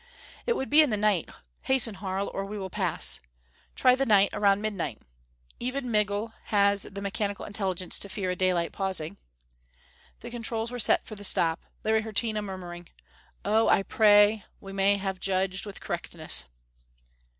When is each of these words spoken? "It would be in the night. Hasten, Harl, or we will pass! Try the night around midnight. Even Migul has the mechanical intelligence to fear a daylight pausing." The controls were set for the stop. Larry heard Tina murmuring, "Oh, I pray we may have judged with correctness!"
"It 0.47 0.55
would 0.55 0.71
be 0.71 0.81
in 0.81 0.89
the 0.89 0.97
night. 0.97 1.29
Hasten, 1.61 1.93
Harl, 1.93 2.31
or 2.33 2.43
we 2.43 2.57
will 2.57 2.71
pass! 2.71 3.19
Try 3.75 3.93
the 3.93 4.03
night 4.03 4.31
around 4.33 4.59
midnight. 4.59 4.99
Even 5.59 5.91
Migul 5.91 6.33
has 6.45 6.81
the 6.81 7.03
mechanical 7.03 7.45
intelligence 7.45 7.99
to 7.99 8.09
fear 8.09 8.31
a 8.31 8.35
daylight 8.35 8.71
pausing." 8.71 9.19
The 10.21 10.31
controls 10.31 10.71
were 10.71 10.79
set 10.79 11.05
for 11.05 11.13
the 11.13 11.23
stop. 11.23 11.61
Larry 11.83 12.01
heard 12.01 12.15
Tina 12.15 12.41
murmuring, 12.41 12.89
"Oh, 13.45 13.67
I 13.67 13.83
pray 13.83 14.43
we 14.59 14.73
may 14.73 14.97
have 14.97 15.19
judged 15.19 15.67
with 15.67 15.79
correctness!" 15.81 16.45